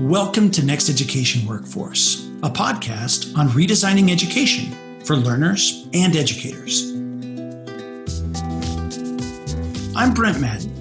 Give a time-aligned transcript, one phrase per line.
[0.00, 4.72] Welcome to Next Education Workforce, a podcast on redesigning education
[5.04, 6.92] for learners and educators.
[9.94, 10.72] I'm Brent Maddin,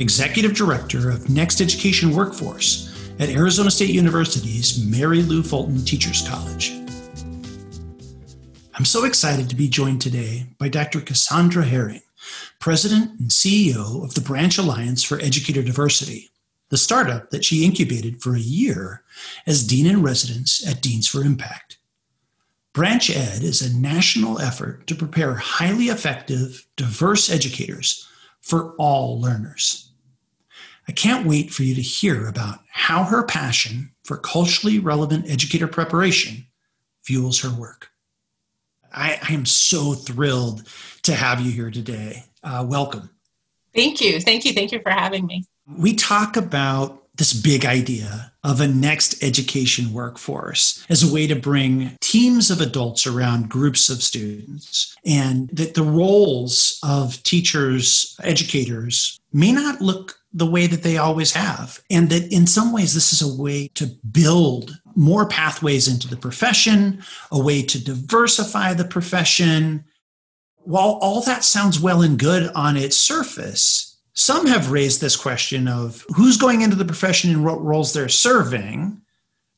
[0.00, 6.70] Executive Director of Next Education Workforce at Arizona State University's Mary Lou Fulton Teachers College.
[8.74, 11.02] I'm so excited to be joined today by Dr.
[11.02, 12.00] Cassandra Herring,
[12.60, 16.30] President and CEO of the Branch Alliance for Educator Diversity
[16.70, 19.02] the startup that she incubated for a year
[19.46, 21.78] as Dean in Residence at Deans for Impact.
[22.72, 28.08] Branch Ed is a national effort to prepare highly effective, diverse educators
[28.40, 29.92] for all learners.
[30.88, 35.68] I can't wait for you to hear about how her passion for culturally relevant educator
[35.68, 36.46] preparation
[37.04, 37.90] fuels her work.
[38.92, 40.68] I, I am so thrilled
[41.02, 42.24] to have you here today.
[42.42, 43.10] Uh, welcome.
[43.74, 44.20] Thank you.
[44.20, 44.52] Thank you.
[44.52, 45.44] Thank you for having me.
[45.66, 51.36] We talk about this big idea of a next education workforce as a way to
[51.36, 59.18] bring teams of adults around groups of students, and that the roles of teachers, educators
[59.32, 61.80] may not look the way that they always have.
[61.88, 66.16] And that in some ways, this is a way to build more pathways into the
[66.16, 69.84] profession, a way to diversify the profession.
[70.56, 75.66] While all that sounds well and good on its surface, some have raised this question
[75.68, 79.00] of who's going into the profession and what roles they're serving.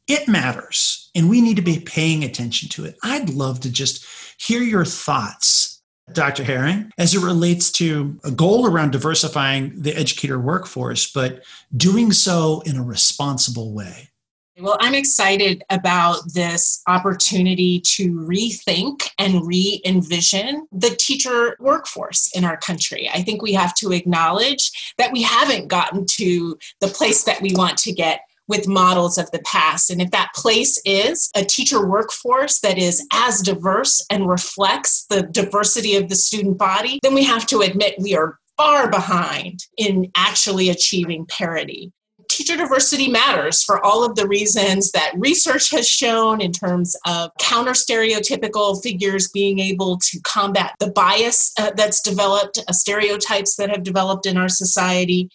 [0.09, 2.97] It matters, and we need to be paying attention to it.
[3.03, 4.07] I'd love to just
[4.39, 5.83] hear your thoughts,
[6.13, 6.43] Dr.
[6.45, 11.43] Herring, as it relates to a goal around diversifying the educator workforce, but
[11.77, 14.11] doing so in a responsible way.
[14.59, 22.43] Well, I'm excited about this opportunity to rethink and re envision the teacher workforce in
[22.43, 23.11] our country.
[23.13, 27.53] I think we have to acknowledge that we haven't gotten to the place that we
[27.55, 29.91] want to get with models of the past.
[29.91, 35.25] And if that place is a teacher workforce that is as diverse and reflects the
[35.25, 40.11] diversity of the student body, then we have to admit we are far behind in
[40.17, 41.93] actually achieving parity
[42.29, 47.31] teacher diversity matters for all of the reasons that research has shown in terms of
[47.39, 53.71] counter stereotypical figures being able to combat the bias uh, that's developed, uh, stereotypes that
[53.71, 55.29] have developed in our society,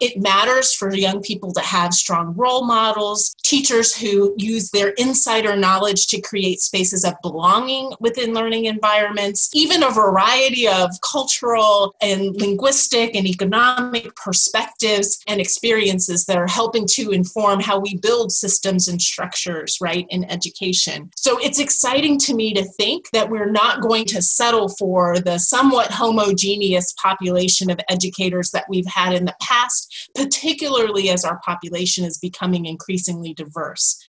[0.00, 5.56] it matters for young people to have strong role models, teachers who use their insider
[5.56, 12.36] knowledge to create spaces of belonging within learning environments, even a variety of cultural and
[12.36, 18.88] linguistic and economic perspectives and experiences that are helping to inform how we build systems
[18.88, 21.10] and structures, right, in education.
[21.16, 25.38] So it's exciting to me to think that we're not going to settle for the
[25.38, 29.77] somewhat homogeneous population of educators that we've had in the past
[30.14, 34.08] particularly as our population is becoming increasingly diverse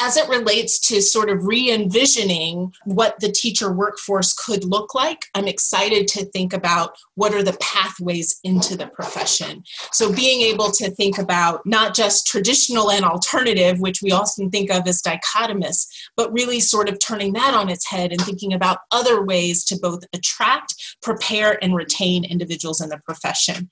[0.00, 5.26] as it relates to sort of re envisioning what the teacher workforce could look like,
[5.34, 9.64] I'm excited to think about what are the pathways into the profession.
[9.92, 14.70] So, being able to think about not just traditional and alternative, which we often think
[14.70, 15.86] of as dichotomous,
[16.16, 19.78] but really sort of turning that on its head and thinking about other ways to
[19.80, 23.68] both attract, prepare, and retain individuals in the profession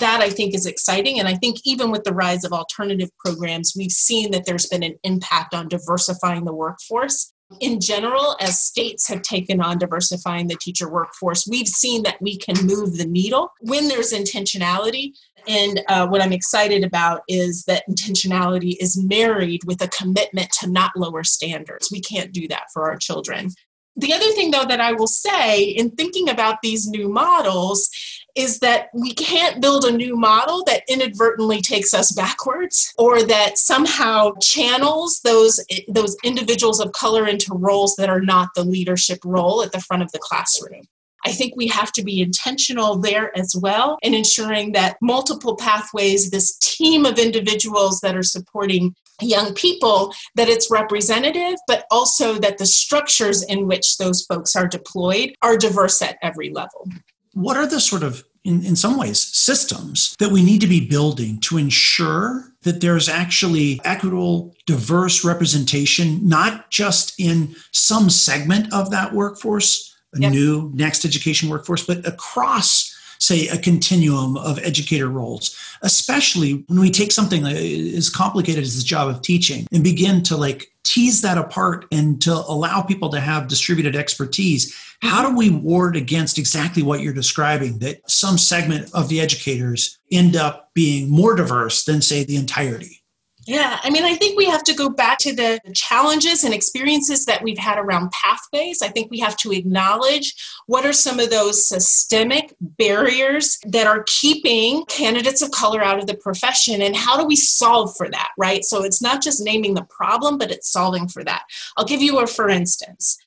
[0.00, 1.18] that I think is exciting.
[1.18, 4.82] And I think even with the rise of alternative programs, we've seen that there's been
[4.82, 7.32] an impact on diversifying the workforce.
[7.60, 12.38] In general, as states have taken on diversifying the teacher workforce, we've seen that we
[12.38, 15.12] can move the needle when there's intentionality.
[15.46, 20.70] And uh, what I'm excited about is that intentionality is married with a commitment to
[20.70, 21.90] not lower standards.
[21.92, 23.50] We can't do that for our children.
[23.96, 27.90] The other thing, though, that I will say in thinking about these new models
[28.34, 33.58] is that we can't build a new model that inadvertently takes us backwards or that
[33.58, 39.62] somehow channels those those individuals of color into roles that are not the leadership role
[39.62, 40.82] at the front of the classroom.
[41.24, 46.30] I think we have to be intentional there as well in ensuring that multiple pathways,
[46.30, 52.58] this team of individuals that are supporting young people, that it's representative, but also that
[52.58, 56.88] the structures in which those folks are deployed are diverse at every level
[57.34, 60.86] what are the sort of in, in some ways systems that we need to be
[60.86, 68.90] building to ensure that there's actually equitable diverse representation not just in some segment of
[68.90, 70.32] that workforce a yep.
[70.32, 72.91] new next education workforce but across
[73.22, 78.82] say, a continuum of educator roles, especially when we take something as complicated as the
[78.82, 83.20] job of teaching and begin to like tease that apart and to allow people to
[83.20, 84.76] have distributed expertise.
[85.02, 90.00] How do we ward against exactly what you're describing that some segment of the educators
[90.10, 93.01] end up being more diverse than, say, the entirety?
[93.46, 97.24] Yeah, I mean, I think we have to go back to the challenges and experiences
[97.26, 98.82] that we've had around pathways.
[98.82, 100.34] I think we have to acknowledge
[100.66, 106.06] what are some of those systemic barriers that are keeping candidates of color out of
[106.06, 108.64] the profession and how do we solve for that, right?
[108.64, 111.42] So it's not just naming the problem, but it's solving for that.
[111.76, 113.18] I'll give you a for instance.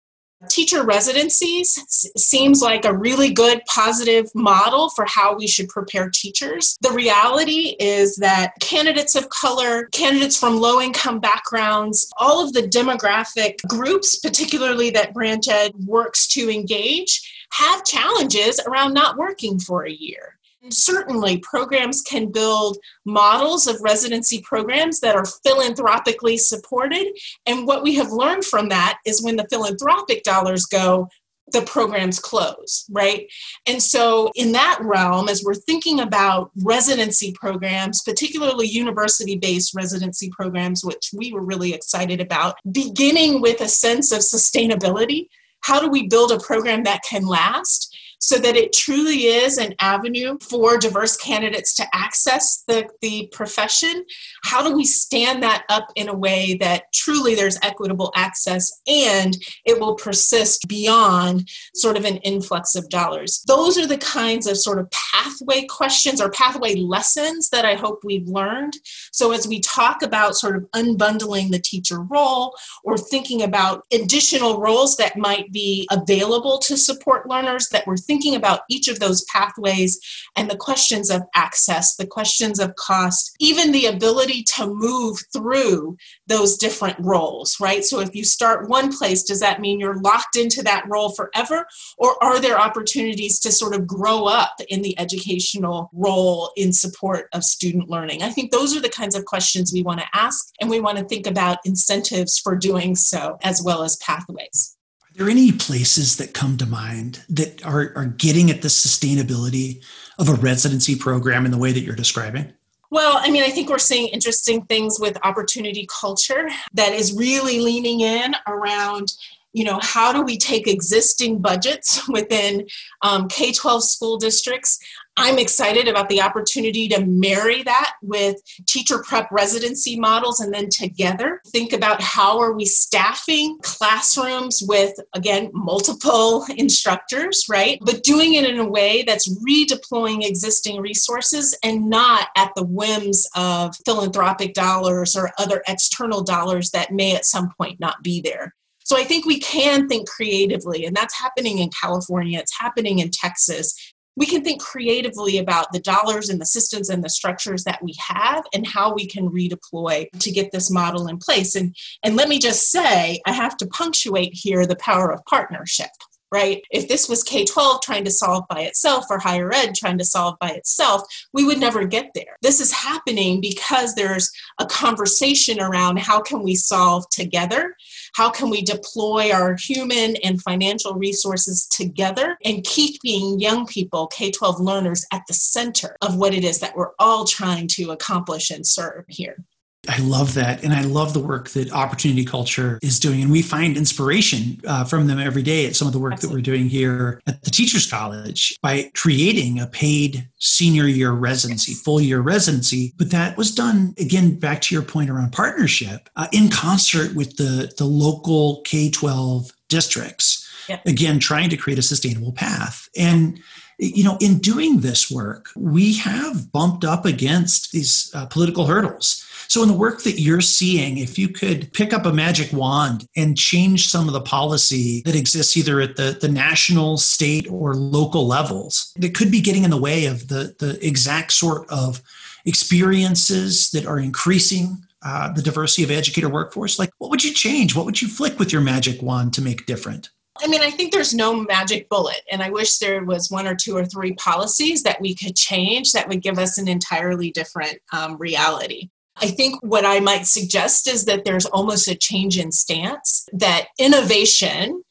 [0.50, 1.74] Teacher residencies
[2.18, 6.78] seems like a really good positive model for how we should prepare teachers.
[6.82, 12.64] The reality is that candidates of color, candidates from low income backgrounds, all of the
[12.64, 19.86] demographic groups, particularly that Branch Ed works to engage, have challenges around not working for
[19.86, 20.38] a year.
[20.70, 27.08] Certainly, programs can build models of residency programs that are philanthropically supported.
[27.46, 31.10] And what we have learned from that is when the philanthropic dollars go,
[31.52, 33.28] the programs close, right?
[33.68, 40.30] And so, in that realm, as we're thinking about residency programs, particularly university based residency
[40.32, 45.28] programs, which we were really excited about, beginning with a sense of sustainability.
[45.62, 47.95] How do we build a program that can last?
[48.20, 54.06] So that it truly is an avenue for diverse candidates to access the, the profession.
[54.44, 59.38] How do we stand that up in a way that truly there's equitable access and
[59.66, 63.44] it will persist beyond sort of an influx of dollars?
[63.48, 68.02] Those are the kinds of sort of pathway questions or pathway lessons that I hope
[68.04, 68.78] we've learned.
[69.12, 74.60] So as we talk about sort of unbundling the teacher role or thinking about additional
[74.60, 79.24] roles that might be available to support learners that we're thinking about each of those
[79.26, 80.00] pathways
[80.36, 85.98] and the questions of access, the questions of cost, even the ability to move through
[86.28, 87.84] those different roles, right?
[87.84, 91.66] So if you start one place, does that mean you're locked into that role forever?
[91.98, 97.28] Or are there opportunities to sort of grow up in the educational role in support
[97.34, 98.24] of student learning?
[98.24, 100.98] I think those are the kinds of questions we want to ask, and we want
[100.98, 106.18] to think about incentives for doing so as well as pathways Are there any places
[106.18, 109.84] that come to mind that are, are getting at the sustainability
[110.18, 112.54] of a residency program in the way that you're describing?
[112.92, 117.60] Well, I mean, I think we're seeing interesting things with opportunity culture that is really
[117.60, 119.14] leaning in around
[119.54, 122.68] you know how do we take existing budgets within
[123.04, 124.78] um, k-12 school districts
[125.18, 128.36] I'm excited about the opportunity to marry that with
[128.68, 134.94] teacher prep residency models and then together think about how are we staffing classrooms with
[135.14, 137.80] again multiple instructors, right?
[137.82, 143.28] But doing it in a way that's redeploying existing resources and not at the whims
[143.36, 148.54] of philanthropic dollars or other external dollars that may at some point not be there.
[148.86, 153.10] So I think we can think creatively, and that's happening in California, it's happening in
[153.10, 153.74] Texas,
[154.16, 157.94] we can think creatively about the dollars and the systems and the structures that we
[158.00, 161.56] have and how we can redeploy to get this model in place.
[161.56, 165.90] And, and let me just say, I have to punctuate here the power of partnership.
[166.36, 166.62] Right?
[166.70, 170.06] If this was K 12 trying to solve by itself or higher ed trying to
[170.06, 172.36] solve by itself, we would never get there.
[172.42, 174.30] This is happening because there's
[174.60, 177.76] a conversation around how can we solve together
[178.16, 184.32] how can we deploy our human and financial resources together and keeping young people, K
[184.32, 188.52] 12 learners, at the center of what it is that we're all trying to accomplish
[188.52, 189.44] and serve here?
[189.90, 190.64] I love that.
[190.64, 193.22] And I love the work that Opportunity Culture is doing.
[193.22, 196.42] And we find inspiration uh, from them every day at some of the work Absolutely.
[196.42, 201.74] that we're doing here at the Teachers College by creating a paid senior year residency,
[201.74, 202.94] full year residency.
[202.98, 207.38] But that was done, again, back to your point around partnership, uh, in concert with
[207.38, 210.42] the, the local K 12 districts.
[210.88, 212.90] Again, trying to create a sustainable path.
[212.98, 213.40] And
[213.78, 219.26] you know, in doing this work, we have bumped up against these uh, political hurdles.
[219.48, 223.08] So, in the work that you're seeing, if you could pick up a magic wand
[223.16, 227.76] and change some of the policy that exists either at the, the national, state, or
[227.76, 232.02] local levels, that could be getting in the way of the, the exact sort of
[232.46, 237.76] experiences that are increasing uh, the diversity of educator workforce, like what would you change?
[237.76, 240.10] What would you flick with your magic wand to make different?
[240.42, 243.56] I mean, I think there's no magic bullet, and I wish there was one or
[243.56, 247.78] two or three policies that we could change that would give us an entirely different
[247.94, 248.90] um, reality.
[249.18, 253.68] I think what I might suggest is that there's almost a change in stance, that
[253.80, 254.84] innovation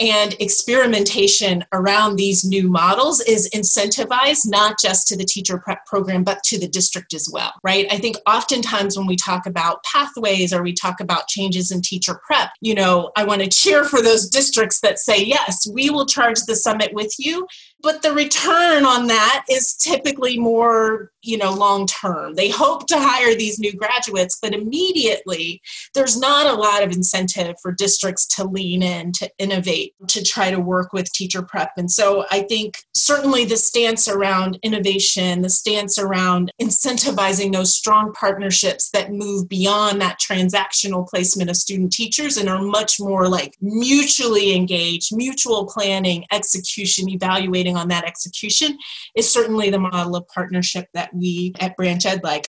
[0.00, 6.22] and experimentation around these new models is incentivized not just to the teacher prep program
[6.22, 7.86] but to the district as well right?
[7.90, 12.20] I think oftentimes when we talk about pathways or we talk about changes in teacher
[12.26, 16.06] prep you know i want to cheer for those districts that say yes we will
[16.06, 17.46] charge the summit with you
[17.82, 22.98] but the return on that is typically more you know long term they hope to
[22.98, 25.60] hire these new graduates but immediately
[25.94, 30.50] there's not a lot of incentive for districts to lean in to innovate to try
[30.50, 31.72] to work with teacher prep.
[31.76, 38.12] And so i think certainly the stance around innovation the stance around incentivizing those strong
[38.12, 43.56] partnerships that move beyond that transactional placement of student teachers and are much more like
[43.60, 48.76] mutually engaged mutual planning execution evaluating on that execution
[49.14, 52.48] is certainly the model of partnership that we at Branch Ed like.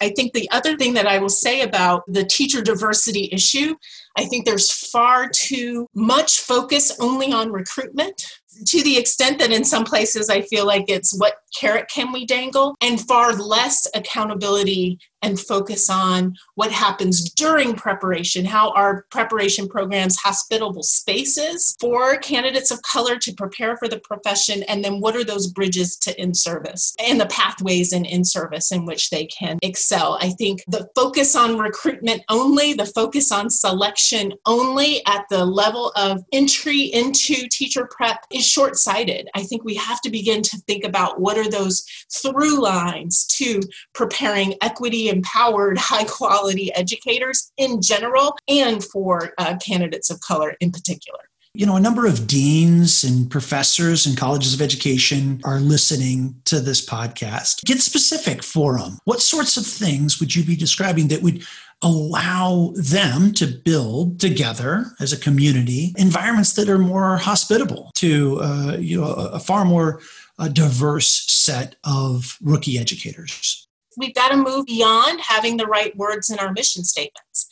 [0.00, 3.74] I think the other thing that I will say about the teacher diversity issue,
[4.16, 8.22] I think there's far too much focus only on recruitment
[8.66, 12.26] to the extent that in some places I feel like it's what carrot can we
[12.26, 19.66] dangle, and far less accountability and focus on what happens during preparation, how our preparation
[19.66, 25.16] programs hospitable spaces for candidates of color to prepare for the profession, and then what
[25.16, 29.26] are those bridges to in service and the pathways in in service in which they
[29.26, 30.18] can excel.
[30.20, 35.92] I think the focus on recruitment only, the focus on selection only at the level
[35.96, 39.28] of entry into teacher prep is short sighted.
[39.34, 43.60] I think we have to begin to think about what are those through lines to
[43.94, 50.70] preparing equity empowered, high quality educators in general and for uh, candidates of color in
[50.70, 51.20] particular.
[51.54, 56.60] You know, a number of deans and professors and colleges of education are listening to
[56.60, 57.64] this podcast.
[57.64, 58.98] Get specific for them.
[59.06, 61.44] What sorts of things would you be describing that would
[61.82, 68.76] allow them to build together as a community environments that are more hospitable to uh,
[68.78, 70.00] you know a, far more
[70.38, 73.68] uh, diverse set of rookie educators
[73.98, 77.47] we've got to move beyond having the right words in our mission statements.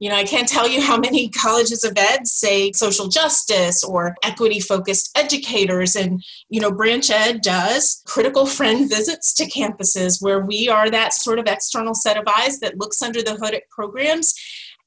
[0.00, 4.16] You know, I can't tell you how many colleges of ed say social justice or
[4.22, 5.94] equity focused educators.
[5.94, 11.12] And, you know, Branch Ed does critical friend visits to campuses where we are that
[11.12, 14.34] sort of external set of eyes that looks under the hood at programs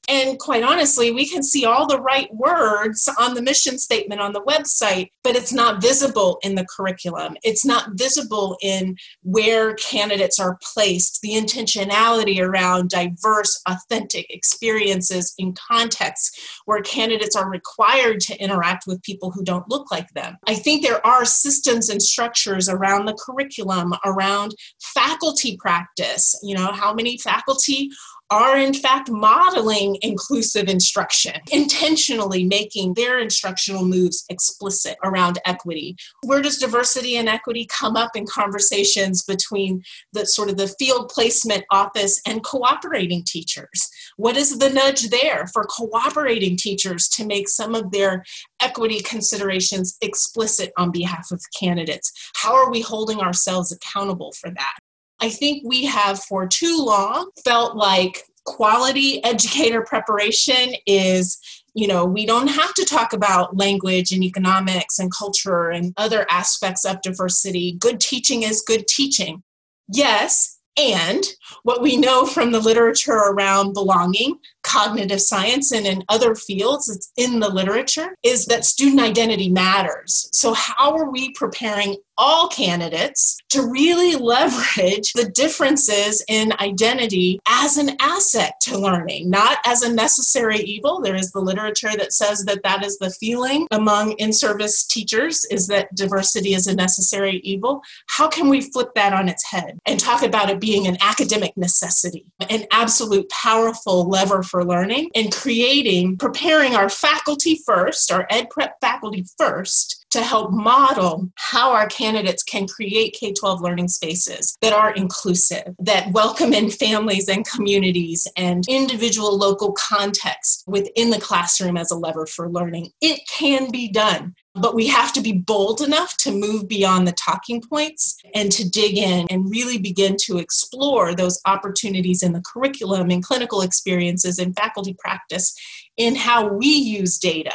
[0.08, 4.32] and quite honestly, we can see all the right words on the mission statement on
[4.32, 7.36] the website, but it's not visible in the curriculum.
[7.42, 15.54] It's not visible in where candidates are placed, the intentionality around diverse, authentic experiences in
[15.54, 20.36] contexts where candidates are required to interact with people who don't look like them.
[20.46, 26.38] I think there are systems and structures around the curriculum, around faculty practice.
[26.42, 27.90] You know, how many faculty
[28.34, 35.96] are in fact modeling inclusive instruction, intentionally making their instructional moves explicit around equity.
[36.24, 41.10] Where does diversity and equity come up in conversations between the sort of the field
[41.10, 43.88] placement office and cooperating teachers?
[44.16, 48.24] What is the nudge there for cooperating teachers to make some of their
[48.60, 52.12] equity considerations explicit on behalf of candidates?
[52.34, 54.78] How are we holding ourselves accountable for that?
[55.24, 61.38] I think we have for too long felt like quality educator preparation is
[61.76, 66.24] you know, we don't have to talk about language and economics and culture and other
[66.30, 67.76] aspects of diversity.
[67.80, 69.42] Good teaching is good teaching.
[69.88, 71.24] Yes, and
[71.64, 77.12] what we know from the literature around belonging, cognitive science, and in other fields, it's
[77.16, 80.28] in the literature, is that student identity matters.
[80.32, 87.76] So, how are we preparing all candidates to really leverage the differences in identity as
[87.76, 91.00] an asset to learning, not as a necessary evil.
[91.00, 95.44] There is the literature that says that that is the feeling among in service teachers
[95.50, 97.82] is that diversity is a necessary evil.
[98.08, 101.56] How can we flip that on its head and talk about it being an academic
[101.56, 108.48] necessity, an absolute powerful lever for learning and creating, preparing our faculty first, our ed
[108.50, 114.56] prep faculty first to help model how our candidates can create K 12 learning spaces
[114.60, 121.20] that are inclusive, that welcome in families and communities and individual local context within the
[121.20, 122.92] classroom as a lever for learning.
[123.00, 124.36] It can be done.
[124.56, 128.68] But we have to be bold enough to move beyond the talking points and to
[128.68, 134.38] dig in and really begin to explore those opportunities in the curriculum and clinical experiences
[134.38, 135.52] and faculty practice
[135.96, 137.54] in how we use data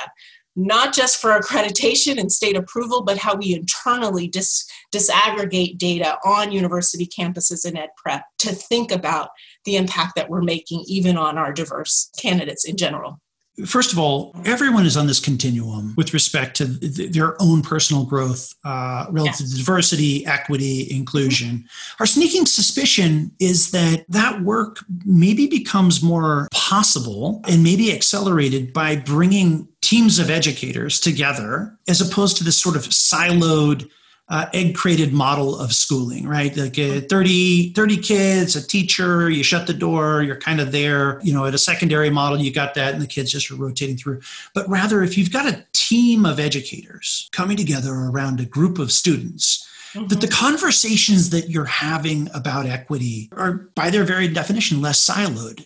[0.56, 6.52] not just for accreditation and state approval, but how we internally dis- disaggregate data on
[6.52, 9.30] university campuses and ed prep to think about
[9.66, 13.20] the impact that we're making even on our diverse candidates in general.
[13.66, 18.06] First of all, everyone is on this continuum with respect to th- their own personal
[18.06, 19.52] growth uh, relative yeah.
[19.52, 21.50] to diversity, equity, inclusion.
[21.50, 21.96] Mm-hmm.
[22.02, 28.96] Our sneaking suspicion is that that work maybe becomes more possible and maybe accelerated by
[28.98, 33.90] bringing teams of educators together as opposed to this sort of siloed
[34.30, 36.56] uh, egg crated model of schooling, right?
[36.56, 41.20] Like uh, 30, 30 kids, a teacher, you shut the door, you're kind of there.
[41.24, 43.98] You know, at a secondary model, you got that, and the kids just are rotating
[43.98, 44.22] through.
[44.54, 48.92] But rather, if you've got a team of educators coming together around a group of
[48.92, 50.06] students, Mm-hmm.
[50.10, 55.66] that the conversations that you're having about equity are, by their very definition, less siloed.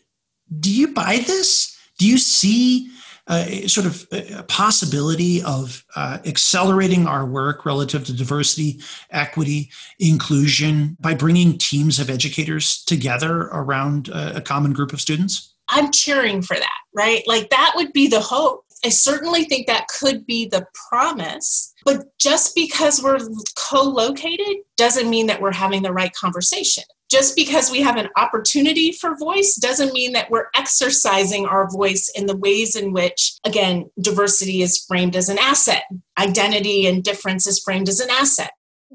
[0.62, 1.77] Do you buy this?
[1.98, 2.89] Do you see
[3.27, 8.80] uh, sort of a possibility of uh, accelerating our work relative to diversity,
[9.12, 15.53] equity, inclusion by bringing teams of educators together around a, a common group of students?
[15.70, 17.24] I'm cheering for that, right?
[17.25, 18.65] Like that would be the hope.
[18.86, 21.74] I certainly think that could be the promise.
[21.86, 23.20] But just because we're
[23.56, 28.10] co located doesn't mean that we're having the right conversation just because we have an
[28.17, 33.34] opportunity for voice doesn't mean that we're exercising our voice in the ways in which,
[33.46, 35.84] again, diversity is framed as an asset,
[36.17, 38.50] identity and difference is framed as an asset.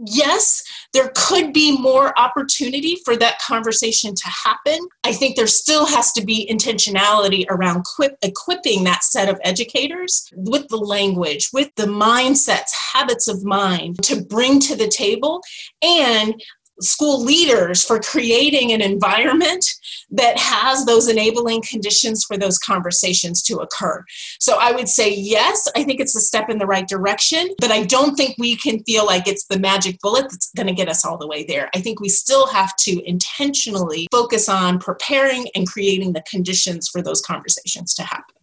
[0.05, 4.79] Yes, there could be more opportunity for that conversation to happen.
[5.05, 10.29] I think there still has to be intentionality around equip, equipping that set of educators
[10.33, 15.43] with the language, with the mindsets, habits of mind to bring to the table,
[15.83, 16.43] and
[16.81, 19.75] school leaders for creating an environment
[20.11, 24.05] that has those enabling conditions for those conversations to occur.
[24.39, 27.71] So I would say, yes, I think it's a step in the right direction, but
[27.71, 30.89] I don't think we can feel like it's the magic bullet that's going to get
[30.89, 31.69] us all the way there.
[31.75, 37.03] I think we still have to intentionally focus on preparing and creating the conditions for
[37.03, 38.37] those conversations to happen.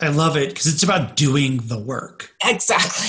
[0.00, 2.34] I love it because it's about doing the work.
[2.42, 3.08] Exactly.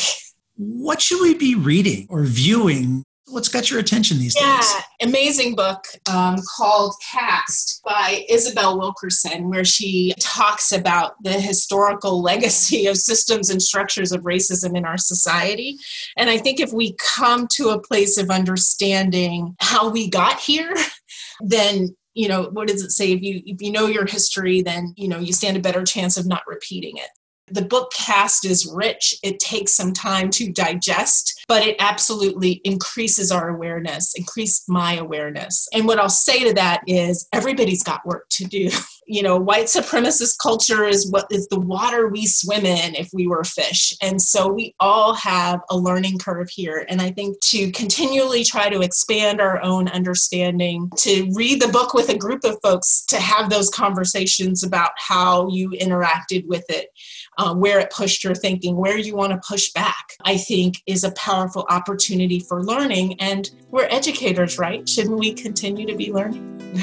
[0.58, 4.74] What should we be reading or viewing what's got your attention these yeah, days?
[4.74, 12.22] Yeah, amazing book um, called Caste by Isabel Wilkerson, where she talks about the historical
[12.32, 15.78] legacy of systems and structures of racism in our society.
[16.18, 20.74] And I think if we come to a place of understanding how we got here,
[21.42, 24.94] then you know what does it say if you if you know your history then
[24.98, 27.08] you know you stand a better chance of not repeating it
[27.54, 29.16] the book Caste is rich.
[29.24, 35.68] It takes some time to digest, but it absolutely increases our awareness, increased my awareness.
[35.74, 38.70] And what I'll say to that is everybody's got work to do.
[39.08, 43.28] you know, white supremacist culture is what is the water we swim in if we
[43.28, 43.94] were fish.
[44.02, 46.86] And so we all have a learning curve here.
[46.88, 51.94] And I think to continually try to expand our own understanding, to read the book
[51.94, 56.90] with a group of folks, to have those conversations about how you interacted with it
[57.38, 61.04] uh, where it pushed your thinking, where you want to push back, I think is
[61.04, 63.20] a powerful opportunity for learning.
[63.20, 64.88] And we're educators, right?
[64.88, 66.82] Shouldn't we continue to be learning?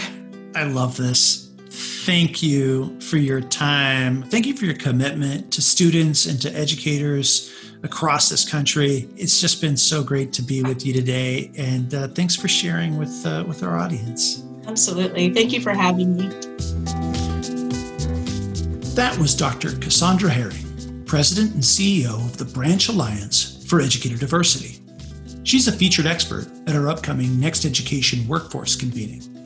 [0.54, 1.47] I love this.
[2.08, 4.22] Thank you for your time.
[4.22, 9.06] Thank you for your commitment to students and to educators across this country.
[9.18, 12.96] It's just been so great to be with you today, and uh, thanks for sharing
[12.96, 14.42] with uh, with our audience.
[14.66, 15.34] Absolutely.
[15.34, 16.28] Thank you for having me.
[18.94, 19.76] That was Dr.
[19.76, 24.82] Cassandra Herring, President and CEO of the Branch Alliance for Educator Diversity.
[25.44, 29.37] She's a featured expert at our upcoming Next Education Workforce convening.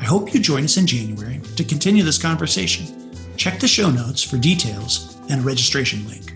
[0.00, 3.14] I hope you join us in January to continue this conversation.
[3.36, 6.34] Check the show notes for details and a registration link.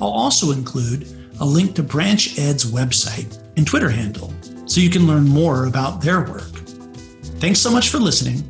[0.00, 1.06] I'll also include
[1.40, 4.34] a link to Branch Ed's website and Twitter handle
[4.66, 6.52] so you can learn more about their work.
[7.40, 8.42] Thanks so much for listening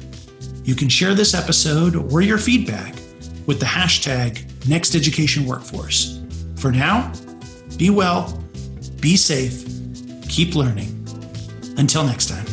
[0.69, 2.95] you can share this episode or your feedback
[3.47, 6.61] with the hashtag NextEducationWorkforce.
[6.61, 7.11] For now,
[7.79, 8.39] be well,
[9.01, 9.65] be safe,
[10.29, 10.95] keep learning.
[11.79, 12.48] Until next time.